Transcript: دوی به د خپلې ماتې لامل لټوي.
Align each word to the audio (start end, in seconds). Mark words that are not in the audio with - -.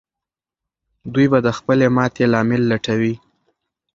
دوی 1.13 1.25
به 1.31 1.39
د 1.45 1.47
خپلې 1.57 1.87
ماتې 1.95 2.25
لامل 2.33 2.61
لټوي. 2.71 3.13